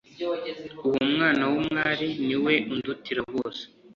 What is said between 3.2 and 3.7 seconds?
bose